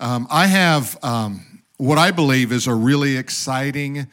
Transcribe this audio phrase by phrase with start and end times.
[0.00, 4.06] Um, I have um, what I believe is a really exciting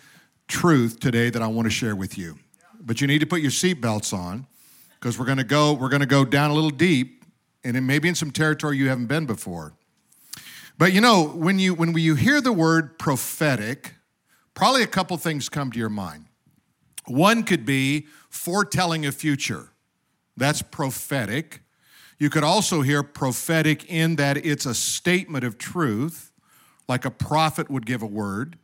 [0.50, 2.38] truth today that I want to share with you.
[2.82, 4.48] But you need to put your seatbelts on
[5.00, 7.24] because we're going to go we're going to go down a little deep
[7.64, 9.76] and it may be in some territory you haven't been before.
[10.78, 13.94] But you know, when you when you hear the word prophetic,
[14.54, 16.26] probably a couple things come to your mind.
[17.06, 19.70] One could be foretelling a future.
[20.36, 21.62] That's prophetic.
[22.20, 26.32] You could also hear prophetic in that it's a statement of truth,
[26.88, 28.58] like a prophet would give a word.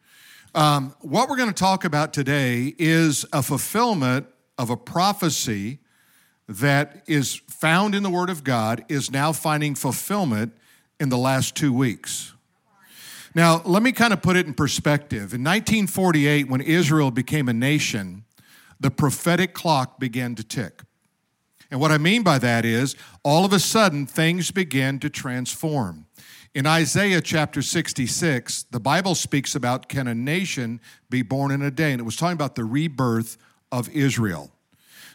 [0.55, 5.79] Um, what we're going to talk about today is a fulfillment of a prophecy
[6.47, 10.53] that is found in the Word of God, is now finding fulfillment
[10.99, 12.33] in the last two weeks.
[13.35, 15.33] Now, let me kind of put it in perspective.
[15.33, 18.25] In 1948, when Israel became a nation,
[18.79, 20.81] the prophetic clock began to tick.
[21.73, 26.05] And what I mean by that is, all of a sudden, things begin to transform.
[26.53, 31.71] In Isaiah chapter 66, the Bible speaks about can a nation be born in a
[31.71, 31.91] day?
[31.91, 33.37] And it was talking about the rebirth
[33.71, 34.51] of Israel.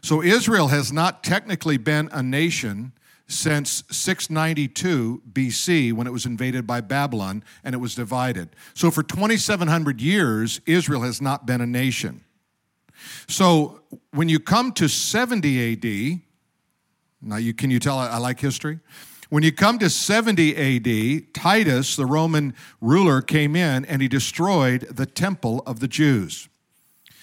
[0.02, 2.90] So Israel has not technically been a nation
[3.28, 8.48] since 692 BC when it was invaded by Babylon and it was divided.
[8.74, 12.24] So for 2,700 years, Israel has not been a nation.
[13.28, 16.22] So when you come to 70 AD,
[17.20, 18.78] now, you, can you tell I, I like history?
[19.28, 24.82] When you come to 70 AD, Titus, the Roman ruler, came in and he destroyed
[24.90, 26.48] the temple of the Jews.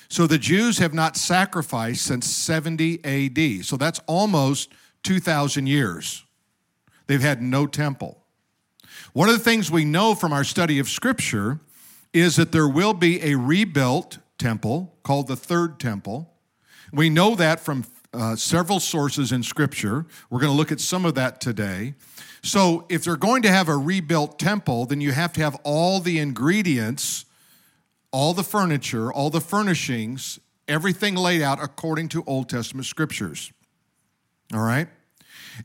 [0.08, 3.66] So the Jews have not sacrificed since 70 AD.
[3.66, 4.72] So that's almost
[5.04, 6.24] 2,000 years.
[7.08, 8.22] They've had no temple.
[9.14, 11.60] One of the things we know from our study of Scripture
[12.14, 16.32] is that there will be a rebuilt temple called the Third Temple.
[16.94, 17.84] We know that from
[18.16, 20.06] uh, several sources in Scripture.
[20.30, 21.96] We're going to look at some of that today.
[22.42, 26.00] So, if they're going to have a rebuilt temple, then you have to have all
[26.00, 27.26] the ingredients,
[28.12, 33.52] all the furniture, all the furnishings, everything laid out according to Old Testament scriptures.
[34.54, 34.88] All right?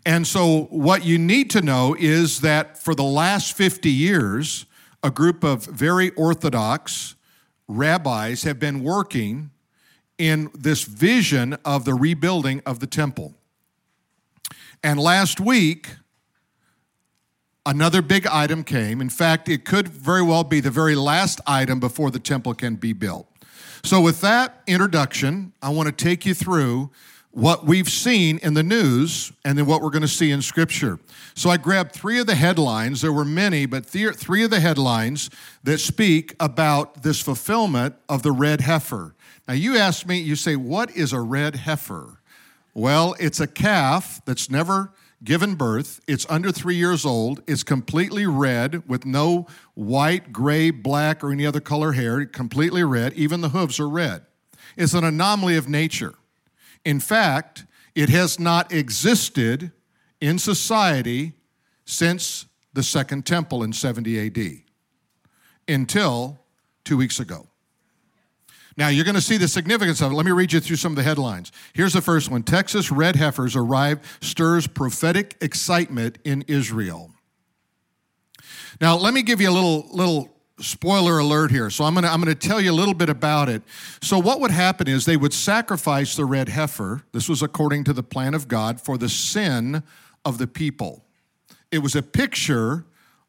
[0.06, 4.66] And so, what you need to know is that for the last 50 years,
[5.02, 7.14] a group of very orthodox
[7.68, 9.50] rabbis have been working
[10.20, 13.34] in this vision of the rebuilding of the temple.
[14.84, 15.88] And last week,
[17.64, 19.00] another big item came.
[19.00, 22.74] In fact, it could very well be the very last item before the temple can
[22.74, 23.26] be built.
[23.82, 26.90] So, with that introduction, I want to take you through
[27.30, 30.98] what we've seen in the news and then what we're going to see in Scripture.
[31.34, 33.00] So, I grabbed three of the headlines.
[33.00, 35.30] There were many, but three of the headlines
[35.64, 39.14] that speak about this fulfillment of the red heifer.
[39.50, 42.20] Now, you ask me, you say, what is a red heifer?
[42.72, 44.92] Well, it's a calf that's never
[45.24, 46.00] given birth.
[46.06, 47.42] It's under three years old.
[47.48, 52.24] It's completely red with no white, gray, black, or any other color hair.
[52.26, 53.12] Completely red.
[53.14, 54.22] Even the hooves are red.
[54.76, 56.14] It's an anomaly of nature.
[56.84, 59.72] In fact, it has not existed
[60.20, 61.32] in society
[61.84, 64.62] since the Second Temple in 70 AD
[65.66, 66.38] until
[66.84, 67.48] two weeks ago.
[68.76, 70.14] Now, you're going to see the significance of it.
[70.14, 71.52] Let me read you through some of the headlines.
[71.72, 77.10] Here's the first one Texas red heifers arrive, stirs prophetic excitement in Israel.
[78.80, 80.30] Now, let me give you a little, little
[80.60, 81.70] spoiler alert here.
[81.70, 83.62] So I'm going to I'm going to tell you a little bit about it.
[84.02, 87.02] So what would happen is they would sacrifice the red heifer.
[87.12, 89.82] This was according to the plan of God for the sin
[90.24, 91.04] of the people.
[91.70, 92.84] It was a picture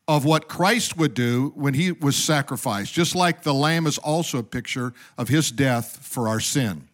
[0.07, 4.39] of what Christ would do when he was sacrificed, just like the lamb is also
[4.39, 6.87] a picture of his death for our sin.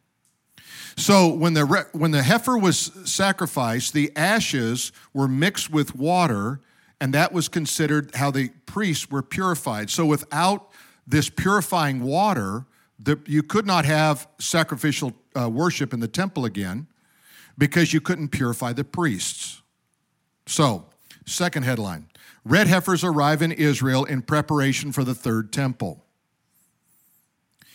[0.98, 6.60] So when the when the heifer was sacrificed, the ashes were mixed with water,
[7.00, 9.90] and that was considered how the priests were purified.
[9.92, 10.70] So without
[11.06, 12.66] this purifying water,
[13.00, 16.88] the, you could not have sacrificial uh, worship in the temple again
[17.58, 19.62] because you couldn't purify the priests.
[20.48, 20.86] So,
[21.26, 22.08] second headline
[22.48, 26.06] Red heifers arrive in Israel in preparation for the third temple.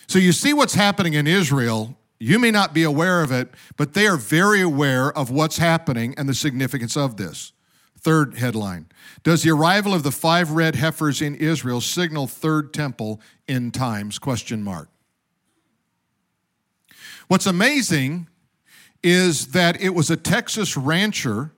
[0.07, 1.99] So you see what's happening in Israel.
[2.19, 6.15] You may not be aware of it, but they are very aware of what's happening
[6.17, 7.53] and the significance of this.
[7.99, 8.87] Third headline
[9.23, 14.19] Does the arrival of the five red heifers in Israel signal third temple in times?
[14.19, 14.89] Question mark.
[17.29, 18.29] What's amazing
[19.03, 21.53] is that it was a Texas rancher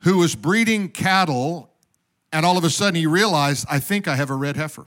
[0.00, 1.70] who was breeding cattle,
[2.32, 4.86] and all of a sudden he realized, I think I have a red heifer.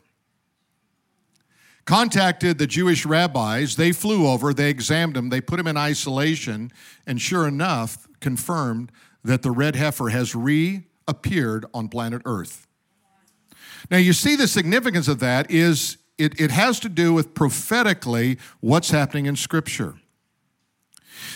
[1.86, 3.76] Contacted the Jewish rabbis.
[3.76, 6.72] They flew over, they examined him, they put him in isolation,
[7.08, 8.92] and sure enough, confirmed
[9.24, 12.68] that the red heifer has reappeared on planet Earth.
[13.90, 18.38] Now, you see the significance of that is it, it has to do with prophetically
[18.60, 19.96] what's happening in Scripture.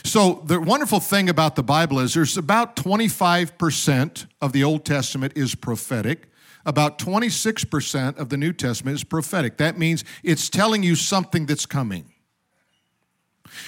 [0.04, 5.34] So, the wonderful thing about the Bible is there's about 25% of the Old Testament
[5.36, 6.30] is prophetic.
[6.66, 9.58] About 26% of the New Testament is prophetic.
[9.58, 12.14] That means it's telling you something that's coming.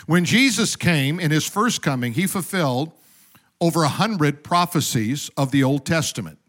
[0.06, 2.92] When Jesus came in his first coming, he fulfilled
[3.60, 6.40] over 100 prophecies of the Old Testament.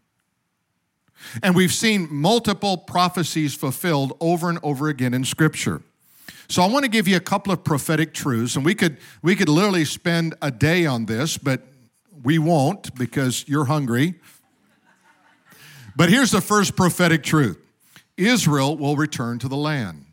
[1.41, 5.81] And we've seen multiple prophecies fulfilled over and over again in Scripture.
[6.49, 9.35] So I want to give you a couple of prophetic truths, and we could we
[9.35, 11.61] could literally spend a day on this, but
[12.23, 14.15] we won't because you're hungry.
[15.95, 17.57] But here's the first prophetic truth
[18.15, 20.05] Israel will return to the land.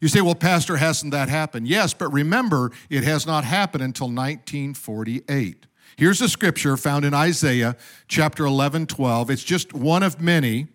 [0.00, 1.66] You say, well, Pastor, hasn't that happened?
[1.66, 5.66] Yes, but remember, it has not happened until 1948.
[5.96, 7.76] Here's a scripture found in Isaiah
[8.08, 9.30] chapter 11, 12.
[9.30, 10.66] It's just one of many.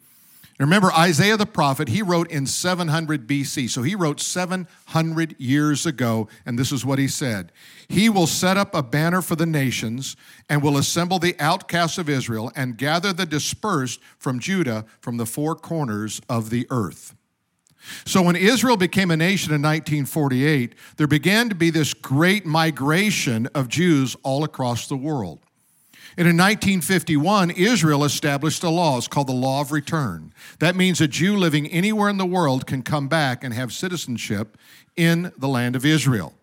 [0.60, 3.70] Remember, Isaiah the prophet, he wrote in 700 BC.
[3.70, 7.54] So he wrote 700 years ago, and this is what he said
[7.88, 10.18] He will set up a banner for the nations
[10.50, 15.26] and will assemble the outcasts of Israel and gather the dispersed from Judah from the
[15.26, 17.16] four corners of the earth.
[18.06, 23.48] So when Israel became a nation in 1948, there began to be this great migration
[23.56, 25.40] of Jews all across the world.
[26.18, 28.98] And in 1951, Israel established a law.
[28.98, 30.34] It's called the Law of Return.
[30.60, 34.58] That means a Jew living anywhere in the world can come back and have citizenship
[34.96, 36.34] in the land of Israel.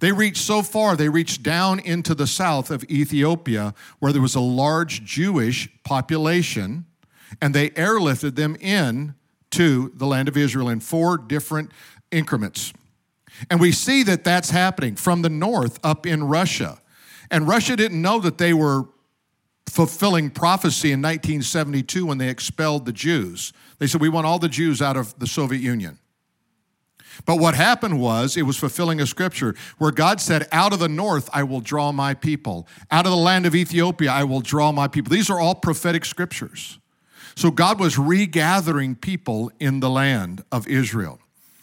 [0.00, 4.34] They reached so far, they reached down into the south of Ethiopia, where there was
[4.34, 6.86] a large Jewish population,
[7.40, 9.14] and they airlifted them in
[9.50, 11.70] to the land of Israel in four different
[12.10, 12.72] increments.
[13.50, 16.80] And we see that that's happening from the north up in Russia.
[17.30, 18.86] And Russia didn't know that they were
[19.68, 23.52] fulfilling prophecy in 1972 when they expelled the Jews.
[23.78, 25.98] They said, We want all the Jews out of the Soviet Union.
[27.26, 30.88] But what happened was it was fulfilling a scripture where God said, Out of the
[30.88, 32.68] north I will draw my people.
[32.90, 35.10] Out of the land of Ethiopia I will draw my people.
[35.10, 36.78] These are all prophetic scriptures.
[37.34, 41.20] So God was regathering people in the land of Israel.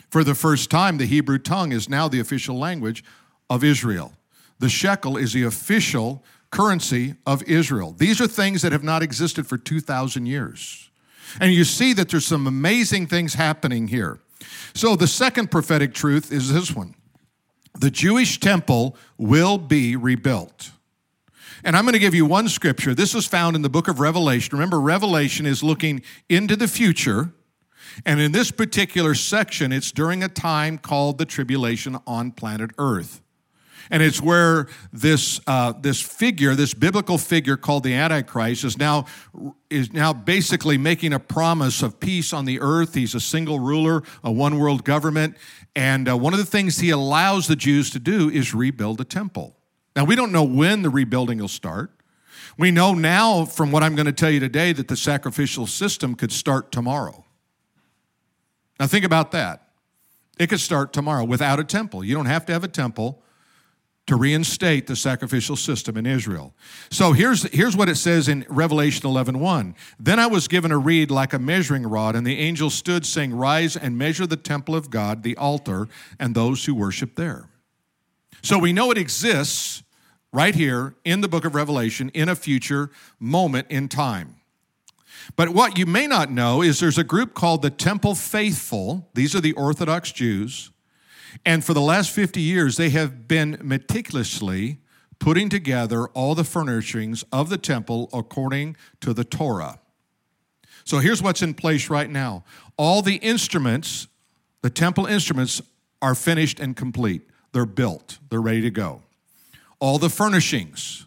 [0.10, 3.04] For the first time, the Hebrew tongue is now the official language
[3.50, 4.14] of Israel.
[4.60, 6.24] The shekel is the official
[6.56, 7.94] currency of Israel.
[7.98, 10.90] These are things that have not existed for 2,000 years.
[11.42, 14.22] And you see that there's some amazing things happening here.
[14.74, 16.96] So the second prophetic truth is this one
[17.78, 20.72] the Jewish temple will be rebuilt.
[21.66, 22.96] And I'm going to give you one scripture.
[22.96, 24.54] This is found in the book of Revelation.
[24.54, 27.34] Remember, Revelation is looking into the future.
[28.06, 33.22] And in this particular section, it's during a time called the tribulation on planet Earth.
[33.92, 39.06] And it's where this, uh, this figure, this biblical figure called the Antichrist, is now,
[39.70, 42.96] is now basically making a promise of peace on the earth.
[42.96, 45.38] He's a single ruler, a one world government.
[45.76, 49.06] And uh, one of the things he allows the Jews to do is rebuild a
[49.06, 49.56] temple.
[49.96, 51.92] Now, we don't know when the rebuilding will start.
[52.58, 56.16] We know now from what I'm going to tell you today that the sacrificial system
[56.16, 57.26] could start tomorrow.
[58.80, 59.70] Now, think about that.
[60.38, 62.04] It could start tomorrow without a temple.
[62.04, 63.22] You don't have to have a temple
[64.08, 66.54] to reinstate the sacrificial system in Israel.
[66.92, 69.76] So here's, here's what it says in Revelation 11 1.
[70.00, 73.34] Then I was given a reed like a measuring rod, and the angel stood, saying,
[73.34, 75.88] Rise and measure the temple of God, the altar,
[76.20, 77.50] and those who worship there.
[78.44, 79.82] So we know it exists
[80.32, 84.36] right here in the book of Revelation in a future moment in time.
[85.36, 89.10] But what you may not know is there's a group called the Temple Faithful.
[89.16, 90.72] These are the Orthodox Jews.
[91.44, 94.80] And for the last 50 years, they have been meticulously
[95.20, 99.80] putting together all the furnishings of the temple according to the Torah.
[100.84, 102.44] So here's what's in place right now
[102.78, 104.08] all the instruments,
[104.62, 105.62] the temple instruments,
[106.02, 107.24] are finished and complete.
[107.54, 109.02] They're built, they're ready to go
[109.80, 111.06] all the furnishings.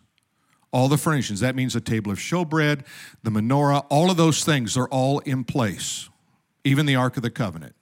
[0.71, 1.41] All the furnishings.
[1.41, 2.85] That means the table of showbread,
[3.23, 6.11] the menorah, all of those things are all in place,
[6.63, 7.75] even the Ark of the Covenant.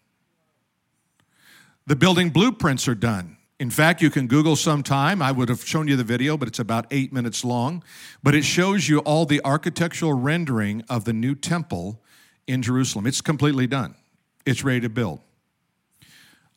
[1.87, 3.37] The building blueprints are done.
[3.61, 5.23] In fact, you can Google sometime.
[5.23, 7.85] I would have shown you the video, but it's about eight minutes long.
[8.25, 12.03] But it shows you all the architectural rendering of the new temple
[12.49, 13.07] in Jerusalem.
[13.07, 13.95] It's completely done,
[14.45, 15.21] it's ready to build.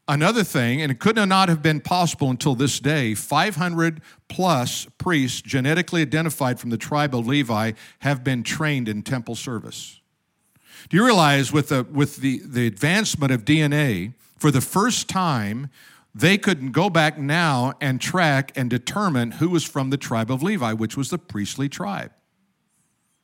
[0.08, 5.40] Another thing, and it could not have been possible until this day, 500 plus priests
[5.40, 10.00] genetically identified from the tribe of Levi have been trained in temple service.
[10.90, 15.70] Do you realize with the, with the, the advancement of DNA, for the first time,
[16.16, 20.42] they could go back now and track and determine who was from the tribe of
[20.42, 22.12] Levi, which was the priestly tribe.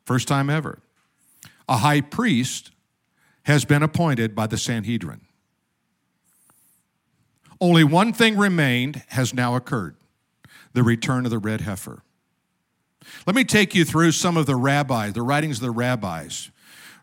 [0.06, 0.80] First time ever.
[1.68, 2.72] A high priest
[3.44, 5.22] has been appointed by the Sanhedrin.
[7.60, 9.96] Only one thing remained has now occurred
[10.74, 12.04] the return of the red heifer.
[13.26, 16.52] Let me take you through some of the rabbis, the writings of the rabbis.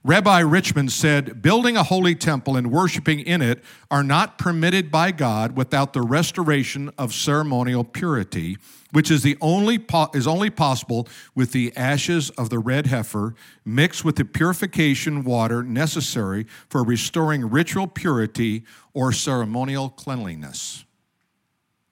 [0.05, 5.13] Rabbi Richman said, Building a holy temple and worshiping in it are not permitted by
[5.13, 8.59] God without the restoration of ceremonial purity,
[8.91, 11.07] which is, the only po- is only possible
[11.37, 17.49] with the ashes of the red heifer mixed with the purification water necessary for restoring
[17.49, 20.85] ritual purity or ceremonial cleanliness.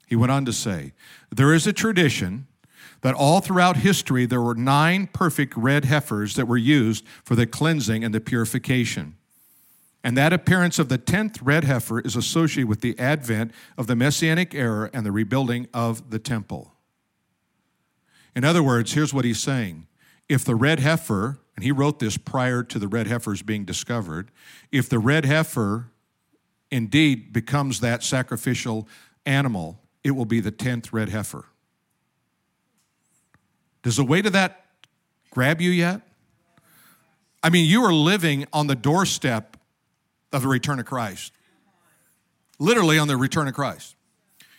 [0.09, 0.95] He went on to say,
[1.31, 2.49] There is a tradition
[3.03, 7.47] that all throughout history there were nine perfect red heifers that were used for the
[7.47, 9.17] cleansing and the purification.
[10.03, 13.97] And that appearance of the tenth red heifer is associated with the advent of the
[13.97, 16.73] Messianic era and the rebuilding of the temple.
[18.35, 19.87] In other words, here's what he's saying.
[20.29, 24.31] If the red heifer, and he wrote this prior to the red heifers being discovered,
[24.73, 25.91] if the red heifer
[26.71, 28.89] indeed becomes that sacrificial
[29.27, 31.47] animal, it will be the tenth red heifer.
[33.83, 34.65] Does the weight of that
[35.31, 36.03] grab you yet?
[37.43, 39.57] I mean, you are living on the doorstep
[40.33, 41.33] of the return of Christ.
[42.59, 43.97] Literally on the return of Christ.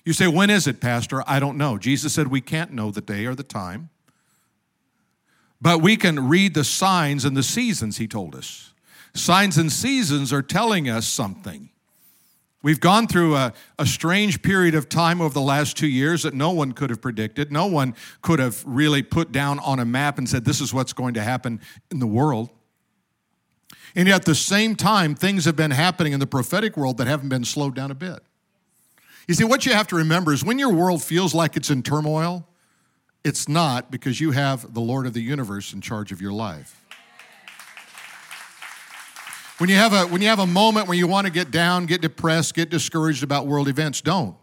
[0.04, 1.24] You say, when is it, Pastor?
[1.28, 1.78] I don't know.
[1.78, 3.90] Jesus said we can't know the day or the time.
[5.62, 8.74] But we can read the signs and the seasons, he told us.
[9.14, 11.70] Signs and seasons are telling us something.
[12.64, 16.36] We've gone through a, a, strange period of time over the last two years that
[16.36, 17.52] no one could have predicted.
[17.52, 20.94] No one could have really put down on a map and said, this is what's
[20.94, 22.52] going to happen in the world.
[23.96, 27.08] And yet, at the same time, things have been happening in the prophetic world that
[27.08, 28.20] haven't been slowed down a bit.
[29.28, 31.84] You see, what you have to remember is when your world feels like it's in
[31.84, 32.48] turmoil,
[33.24, 36.81] it's not because you have the Lord of the universe in charge of your life.
[39.62, 41.86] When you have a, when you have a moment where you want to get down,
[41.86, 44.36] get depressed, get discouraged about world events, don't.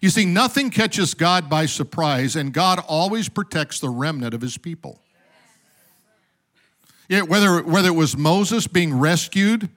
[0.00, 4.58] You see, nothing catches God by surprise, and God always protects the remnant of his
[4.58, 5.02] people.
[7.08, 9.70] Yeah, whether, whether it was Moses being rescued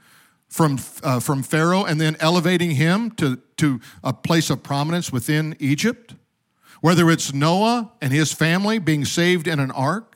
[0.47, 5.55] from, uh, from Pharaoh and then elevating him to, to a place of prominence within
[5.57, 6.13] Egypt,
[6.81, 10.08] whether it's Noah and his family being saved in an ark,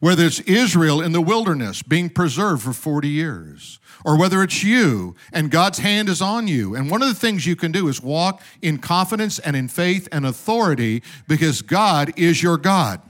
[0.00, 5.16] whether it's Israel in the wilderness being preserved for 40 years, or whether it's you
[5.32, 6.74] and God's hand is on you.
[6.74, 10.08] And one of the things you can do is walk in confidence and in faith
[10.12, 13.00] and authority because God is your God.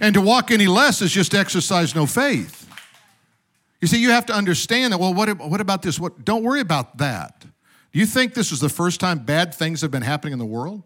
[0.00, 2.68] And to walk any less is just exercise no faith.
[3.80, 5.98] You see, you have to understand that, well, what, what about this?
[5.98, 7.40] What, don't worry about that.
[7.40, 10.44] Do you think this is the first time bad things have been happening in the
[10.44, 10.82] world?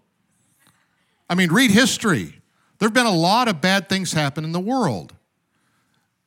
[1.29, 2.40] I mean, read history.
[2.81, 5.15] There have been a lot of bad things happen in the world.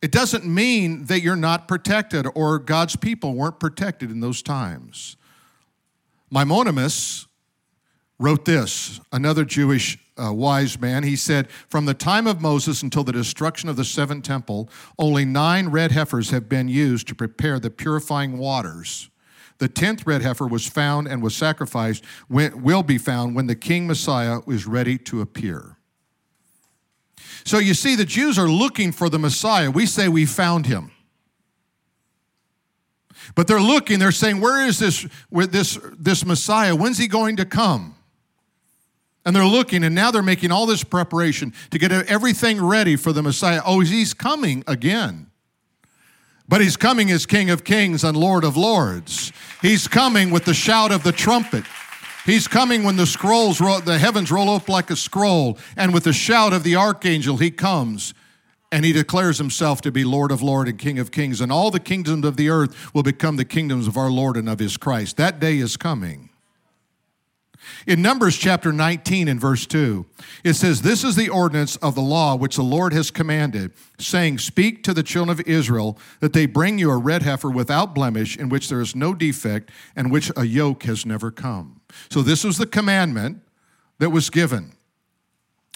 [0.04, 5.18] It doesn't mean that you're not protected or God's people weren't protected in those times.
[6.30, 7.28] Maimonides
[8.20, 11.04] wrote this, another Jewish uh, wise man.
[11.04, 14.70] He said, From the time of Moses until the destruction of the seventh temple,
[15.00, 19.10] only nine red heifers have been used to prepare the purifying waters.
[19.58, 23.88] The tenth red heifer was found and was sacrificed, will be found when the King
[23.88, 25.78] Messiah is ready to appear.
[27.46, 29.70] So you see, the Jews are looking for the Messiah.
[29.70, 30.92] We say we found him.
[33.36, 36.76] But they're looking, they're saying, Where is this, this, this Messiah?
[36.76, 37.96] When's he going to come?
[39.26, 43.14] And they're looking, and now they're making all this preparation to get everything ready for
[43.14, 43.62] the Messiah.
[43.66, 45.28] Oh, he's coming again.
[46.50, 49.32] But he's coming as King of Kings and Lord of Lords.
[49.62, 51.64] He's coming with the shout of the trumpet.
[52.26, 56.06] He's coming when the scrolls, roll, the heavens roll up like a scroll, and with
[56.06, 58.14] the shout of the archangel, he comes
[58.72, 61.70] and he declares himself to be Lord of Lords and King of Kings, and all
[61.70, 64.78] the kingdoms of the earth will become the kingdoms of our Lord and of his
[64.78, 65.16] Christ.
[65.18, 66.30] That day is coming.
[67.86, 70.06] In Numbers chapter 19 and verse 2,
[70.44, 74.40] it says, This is the ordinance of the law which the Lord has commanded, saying,
[74.40, 78.38] Speak to the children of Israel that they bring you a red heifer without blemish,
[78.38, 81.80] in which there is no defect, and which a yoke has never come.
[82.10, 83.42] So this was the commandment
[84.00, 84.74] that was given.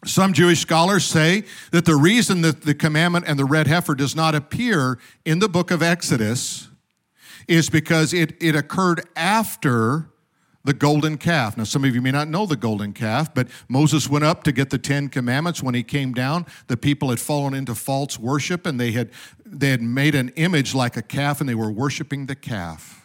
[0.06, 4.16] Some Jewish scholars say that the reason that the commandment and the red heifer does
[4.16, 6.68] not appear in the book of Exodus
[7.48, 10.10] is because it, it occurred after
[10.68, 11.58] the golden calf.
[11.58, 14.52] Now, some of you may not know the golden calf, but Moses went up to
[14.52, 15.64] get the Ten Commandments.
[15.64, 19.12] When he came down, the people had fallen into false worship and they had,
[19.46, 22.97] they had made an image like a calf and they were worshiping the calf.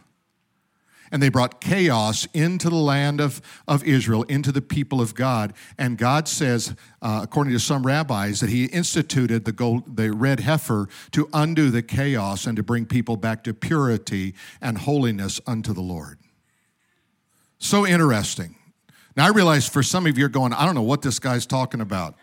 [1.13, 5.53] And they brought chaos into the land of, of Israel, into the people of God.
[5.79, 10.41] And God says, uh, according to some rabbis, that He instituted the, gold, the red
[10.41, 15.75] heifer to undo the chaos and to bring people back to purity and holiness unto
[15.75, 16.19] the Lord.
[17.59, 18.57] So interesting.
[19.15, 21.45] Now, I realize for some of you are going, I don't know what this guy's
[21.45, 22.17] talking about.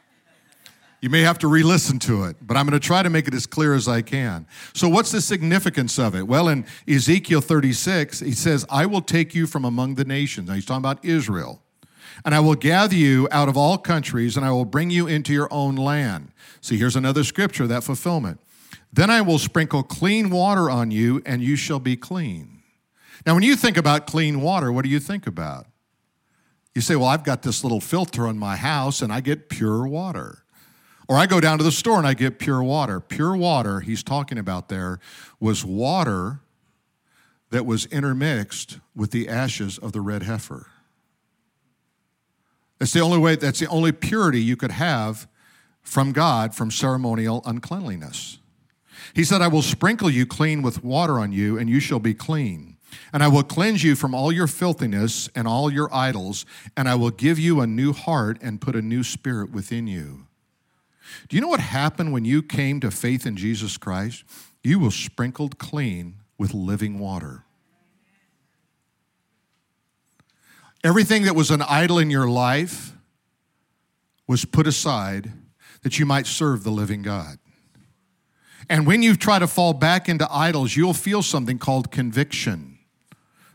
[1.02, 3.28] You may have to re listen to it, but I'm going to try to make
[3.28, 4.46] it as clear as I can.
[4.74, 6.28] So, what's the significance of it?
[6.28, 10.50] Well, in Ezekiel 36, he says, I will take you from among the nations.
[10.50, 11.62] Now, he's talking about Israel.
[12.26, 15.32] And I will gather you out of all countries, and I will bring you into
[15.32, 16.32] your own land.
[16.60, 18.42] See, here's another scripture, that fulfillment.
[18.92, 22.62] Then I will sprinkle clean water on you, and you shall be clean.
[23.26, 25.68] Now, when you think about clean water, what do you think about?
[26.76, 29.88] You say, Well, I've got this little filter on my house, and I get pure
[29.88, 30.44] water.
[31.10, 33.00] Or I go down to the store and I get pure water.
[33.00, 35.00] Pure water, he's talking about there,
[35.40, 36.40] was water
[37.50, 40.68] that was intermixed with the ashes of the red heifer.
[42.78, 45.28] That's the only way, that's the only purity you could have
[45.82, 48.38] from God from ceremonial uncleanliness.
[49.16, 52.14] He said, I will sprinkle you clean with water on you, and you shall be
[52.14, 52.78] clean.
[53.12, 56.46] And I will cleanse you from all your filthiness and all your idols,
[56.78, 60.28] and I will give you a new heart and put a new spirit within you.
[61.28, 64.24] Do you know what happened when you came to faith in Jesus Christ?
[64.64, 67.44] You were sprinkled clean with living water.
[70.84, 72.94] Everything that was an idol in your life
[74.28, 75.34] was put aside
[75.82, 77.38] that you might serve the living God.
[78.70, 82.78] And when you try to fall back into idols, you'll feel something called conviction.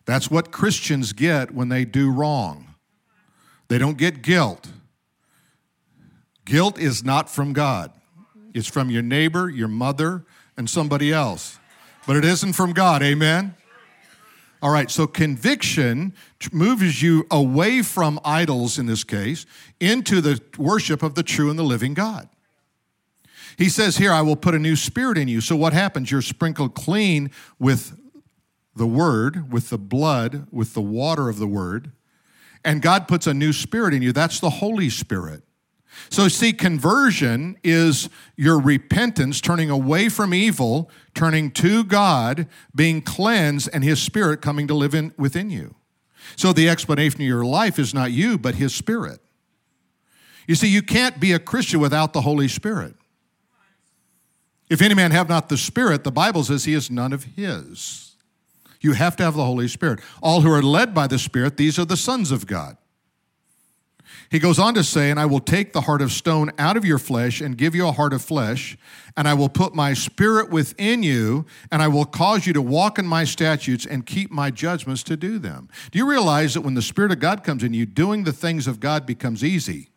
[0.04, 2.74] That's what Christians get when they do wrong.
[3.68, 4.68] They don't get guilt.
[6.44, 7.90] Guilt is not from God,
[8.52, 10.24] it's from your neighbor, your mother,
[10.56, 11.58] and somebody else.
[12.06, 13.02] But it isn't from God.
[13.02, 13.54] Amen?
[14.62, 16.14] All right, so conviction
[16.50, 19.44] moves you away from idols in this case
[19.78, 22.28] into the worship of the true and the living God.
[23.58, 25.40] He says here, I will put a new spirit in you.
[25.40, 26.10] So what happens?
[26.10, 27.98] You're sprinkled clean with
[28.74, 31.92] the word, with the blood, with the water of the word,
[32.64, 34.12] and God puts a new spirit in you.
[34.12, 35.42] That's the Holy Spirit.
[36.10, 43.68] So, see, conversion is your repentance, turning away from evil, turning to God, being cleansed,
[43.72, 45.74] and His Spirit coming to live in, within you.
[46.36, 49.20] So, the explanation of your life is not you, but His Spirit.
[50.46, 52.94] You see, you can't be a Christian without the Holy Spirit.
[54.68, 58.16] If any man have not the Spirit, the Bible says he is none of His.
[58.80, 60.00] You have to have the Holy Spirit.
[60.22, 62.76] All who are led by the Spirit, these are the sons of God.
[64.30, 66.84] He goes on to say, And I will take the heart of stone out of
[66.84, 68.76] your flesh and give you a heart of flesh,
[69.16, 72.98] and I will put my spirit within you, and I will cause you to walk
[72.98, 75.68] in my statutes and keep my judgments to do them.
[75.90, 78.66] Do you realize that when the Spirit of God comes in you, doing the things
[78.66, 79.90] of God becomes easy?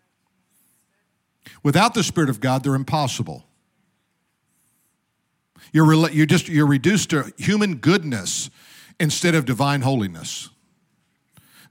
[1.64, 3.46] Without the Spirit of God, they're impossible.
[5.74, 8.50] You're, you're, just, you're reduced to human goodness
[9.00, 10.50] instead of divine holiness.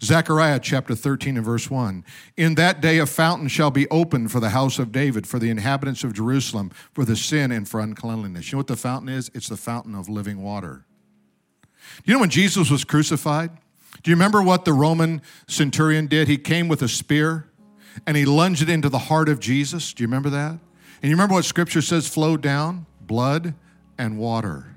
[0.03, 2.05] Zechariah chapter 13 and verse 1.
[2.37, 5.51] In that day a fountain shall be opened for the house of David, for the
[5.51, 8.51] inhabitants of Jerusalem, for the sin and for uncleanliness.
[8.51, 9.31] You know what the fountain is?
[9.35, 10.85] It's the fountain of living water.
[11.97, 13.51] Do You know when Jesus was crucified?
[14.03, 16.29] Do you remember what the Roman centurion did?
[16.29, 17.49] He came with a spear
[18.07, 19.95] and he lunged it into the heart of Jesus.
[19.95, 20.51] Do you remember that?
[20.51, 22.87] And you remember what scripture says flowed down?
[23.01, 23.55] Blood
[23.97, 24.77] and water,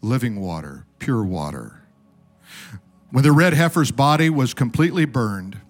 [0.00, 1.79] living water, pure water.
[3.10, 5.60] When the red heifer's body was completely burned,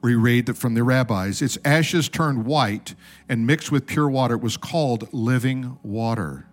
[0.00, 2.94] we read that from the rabbis, its ashes turned white
[3.28, 4.34] and mixed with pure water.
[4.34, 6.46] It was called living water.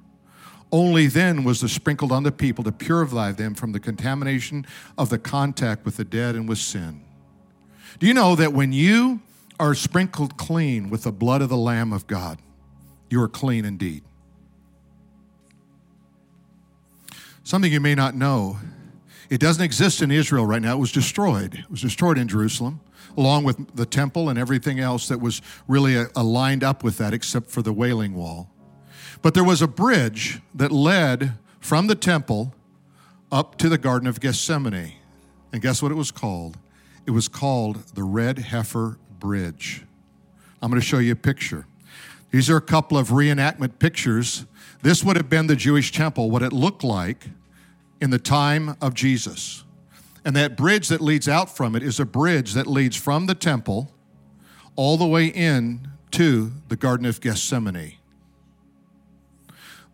[0.71, 4.65] Only then was the sprinkled on the people to purify them from the contamination
[4.97, 7.01] of the contact with the dead and with sin.
[7.97, 9.21] Do you know that when you
[9.59, 12.39] are sprinkled clean with the blood of the Lamb of God,
[13.09, 14.03] you are clean indeed?
[17.43, 18.59] Something you may not know
[19.29, 20.73] it doesn't exist in Israel right now.
[20.73, 21.53] It was destroyed.
[21.53, 22.81] It was destroyed in Jerusalem,
[23.15, 27.13] along with the temple and everything else that was really uh, aligned up with that,
[27.13, 28.49] except for the Wailing Wall.
[29.21, 32.55] But there was a bridge that led from the temple
[33.31, 34.93] up to the Garden of Gethsemane.
[35.53, 36.57] And guess what it was called?
[37.05, 39.83] It was called the Red Heifer Bridge.
[40.61, 41.65] I'm going to show you a picture.
[42.31, 44.45] These are a couple of reenactment pictures.
[44.81, 47.29] This would have been the Jewish temple, what it looked like
[48.01, 49.63] in the time of Jesus.
[50.25, 53.35] And that bridge that leads out from it is a bridge that leads from the
[53.35, 53.93] temple
[54.75, 57.95] all the way in to the Garden of Gethsemane.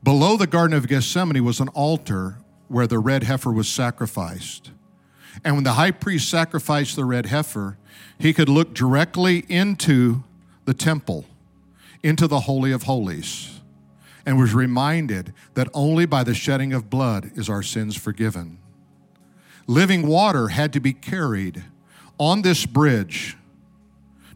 [0.03, 2.37] Below the Garden of Gethsemane was an altar
[2.67, 4.71] where the red heifer was sacrificed.
[5.43, 7.77] And when the high priest sacrificed the red heifer,
[8.17, 10.23] he could look directly into
[10.65, 11.25] the temple,
[12.03, 13.54] into the Holy of Holies,
[14.25, 18.59] and was reminded that only by the shedding of blood is our sins forgiven.
[19.67, 21.63] Living water had to be carried
[22.19, 23.38] on this bridge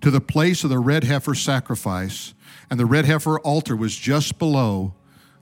[0.01, 2.33] to the place of the red heifer sacrifice,
[2.69, 4.93] and the red heifer altar was just below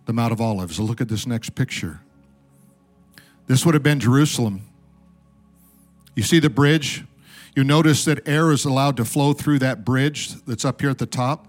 [0.06, 0.80] the Mount of Olives.
[0.80, 2.02] Look at this next picture.
[3.48, 4.62] This would have been Jerusalem.
[6.16, 7.06] You see the bridge?
[7.56, 10.98] You notice that air is allowed to flow through that bridge that's up here at
[10.98, 11.48] the top.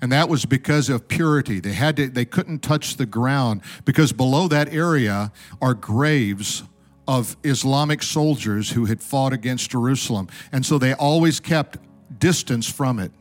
[0.00, 1.60] And that was because of purity.
[1.60, 6.64] They had to, they couldn't touch the ground because below that area are graves
[7.08, 10.28] of Islamic soldiers who had fought against Jerusalem.
[10.52, 11.78] And so they always kept
[12.18, 13.12] distance from it.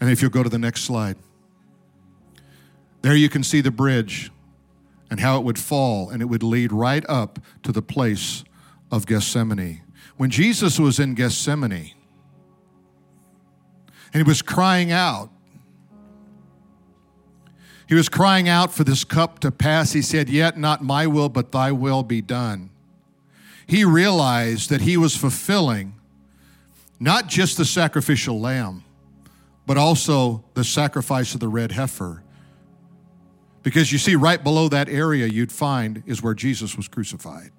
[0.00, 1.16] And if you'll go to the next slide,
[3.02, 4.30] there you can see the bridge
[5.10, 8.44] and how it would fall and it would lead right up to the place
[8.90, 9.82] of Gethsemane.
[10.16, 11.92] When Jesus was in Gethsemane
[14.12, 15.30] and he was crying out,
[17.88, 19.92] he was crying out for this cup to pass.
[19.92, 22.70] He said, Yet not my will, but thy will be done.
[23.66, 25.94] He realized that he was fulfilling
[27.00, 28.84] not just the sacrificial lamb,
[29.66, 32.22] but also the sacrifice of the red heifer
[33.62, 37.50] because you see, right below that area you'd find is where Jesus was crucified.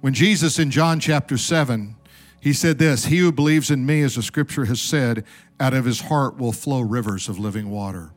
[0.00, 1.96] When Jesus in John chapter 7,
[2.40, 5.24] he said this He who believes in me, as the scripture has said,
[5.58, 8.12] out of his heart will flow rivers of living water.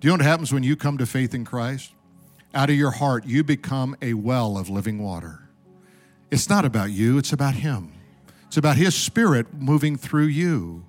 [0.00, 1.92] Do you know what happens when you come to faith in Christ?
[2.54, 5.48] Out of your heart, you become a well of living water.
[6.30, 7.92] It's not about you, it's about Him.
[8.46, 10.84] It's about His Spirit moving through you.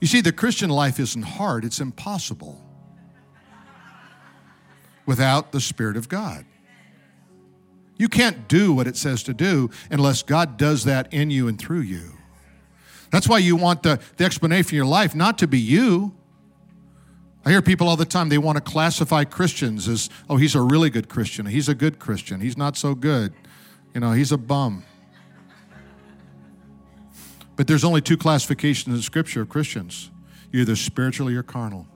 [0.00, 2.64] You see, the Christian life isn't hard, it's impossible
[5.06, 6.44] without the Spirit of God.
[7.98, 11.58] You can't do what it says to do unless God does that in you and
[11.58, 12.12] through you.
[13.10, 16.14] That's why you want the, the explanation of your life not to be you.
[17.44, 20.60] I hear people all the time, they want to classify Christians as, oh, he's a
[20.60, 21.46] really good Christian.
[21.46, 22.40] He's a good Christian.
[22.40, 23.32] He's not so good.
[23.94, 24.84] You know, he's a bum.
[27.56, 30.10] But there's only two classifications in Scripture of Christians
[30.50, 31.86] you're either spiritual or you're carnal.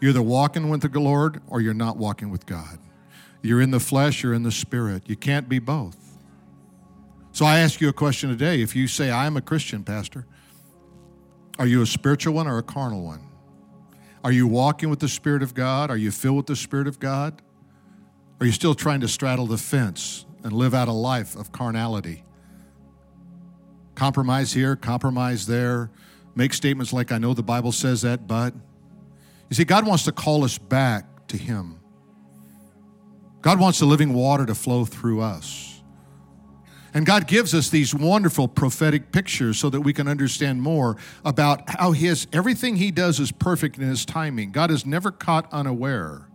[0.00, 2.78] You're either walking with the Lord or you're not walking with God.
[3.42, 5.08] You're in the flesh, you're in the spirit.
[5.08, 5.96] You can't be both.
[7.32, 8.62] So I ask you a question today.
[8.62, 10.26] If you say, I'm a Christian, Pastor,
[11.58, 13.28] are you a spiritual one or a carnal one?
[14.24, 15.90] Are you walking with the Spirit of God?
[15.90, 17.40] Are you filled with the Spirit of God?
[18.40, 22.24] Are you still trying to straddle the fence and live out a life of carnality?
[23.94, 25.90] Compromise here, compromise there,
[26.34, 28.54] make statements like, I know the Bible says that, but.
[29.50, 31.77] You see, God wants to call us back to Him.
[33.40, 35.82] God wants the living water to flow through us.
[36.94, 41.68] And God gives us these wonderful prophetic pictures so that we can understand more about
[41.68, 44.52] how his everything he does is perfect in his timing.
[44.52, 46.28] God is never caught unaware.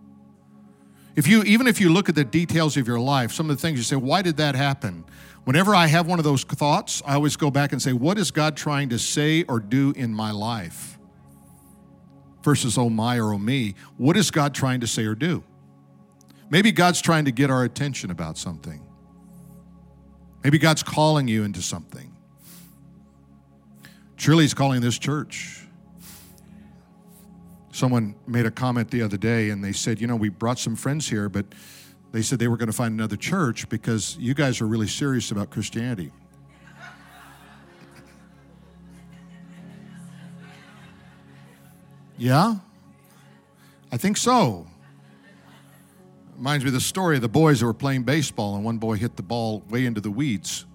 [1.15, 3.61] If you even if you look at the details of your life, some of the
[3.61, 5.03] things you say, why did that happen?
[5.43, 8.31] Whenever I have one of those thoughts, I always go back and say, what is
[8.31, 10.93] God trying to say or do in my life?
[12.43, 13.75] versus oh my or oh me.
[13.97, 15.43] What is God trying to say or do?
[16.53, 18.79] Maybe God's trying to get our attention about something.
[20.43, 22.15] Maybe God's calling you into something.
[24.17, 25.65] Truly, He's calling this church.
[27.71, 30.75] Someone made a comment the other day and they said, You know, we brought some
[30.75, 31.47] friends here, but
[32.11, 35.31] they said they were going to find another church because you guys are really serious
[35.31, 36.11] about Christianity.
[42.15, 42.57] Yeah?
[43.91, 44.67] I think so.
[46.35, 48.95] Reminds me of the story of the boys that were playing baseball, and one boy
[48.95, 50.65] hit the ball way into the weeds.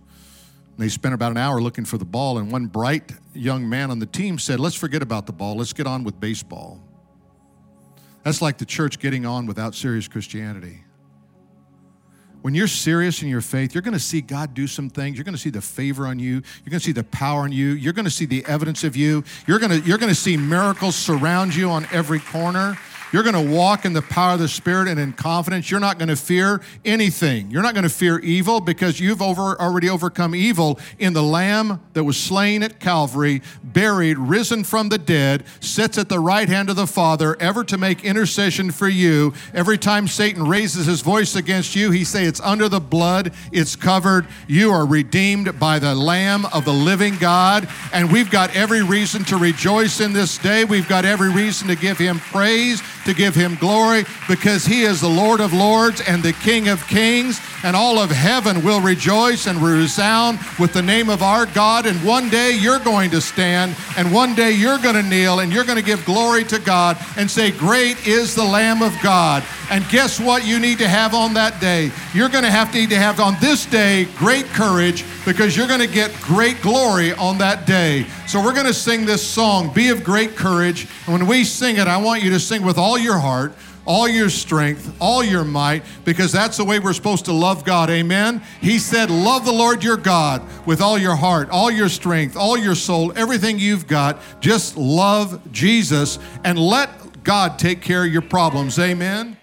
[0.77, 3.91] And they spent about an hour looking for the ball, and one bright young man
[3.91, 6.81] on the team said, Let's forget about the ball, let's get on with baseball.
[8.23, 10.85] That's like the church getting on without serious Christianity.
[12.43, 15.17] When you're serious in your faith, you're going to see God do some things.
[15.17, 16.35] You're going to see the favor on you.
[16.35, 17.71] You're going to see the power on you.
[17.71, 19.25] You're going to see the evidence of you.
[19.47, 22.79] You're going to, you're going to see miracles surround you on every corner.
[23.11, 25.71] You're going to walk in the power of the Spirit and in confidence.
[25.71, 27.51] You're not going to fear anything.
[27.51, 31.81] You're not going to fear evil because you've over, already overcome evil in the Lamb
[31.95, 36.69] that was slain at Calvary, buried, risen from the dead, sits at the right hand
[36.69, 39.33] of the Father, ever to make intercession for you.
[39.55, 43.75] Every time Satan raises his voice against you, he say it's under the blood, it's
[43.75, 44.27] covered.
[44.47, 49.25] You are redeemed by the Lamb of the living God, and we've got every reason
[49.25, 50.67] to rejoice in this day.
[50.67, 55.01] We've got every reason to give him praise to give him glory because he is
[55.01, 59.47] the Lord of lords and the King of kings, and all of heaven will rejoice
[59.47, 61.87] and resound with the name of our God.
[61.87, 65.53] And one day you're going to stand, and one day you're going to kneel, and
[65.53, 69.43] you're going to give glory to God and say, Great is the Lamb of God.
[69.71, 71.91] And guess what you need to have on that day?
[72.15, 75.69] You're going to have to need to have on this day great courage because you're
[75.69, 78.07] going to get great glory on that day.
[78.27, 80.87] So we're going to sing this song, Be of Great Courage.
[81.07, 83.53] And when we sing it, I want you to sing with all your heart,
[83.89, 87.89] all your strength, all your might, because that's the way we're supposed to love God.
[87.89, 88.43] Amen.
[88.61, 92.59] He said, Love the Lord your God with all your heart, all your strength, all
[92.59, 94.21] your soul, everything you've got.
[94.41, 98.79] Just love Jesus and let God take care of your problems.
[98.79, 99.39] Amen.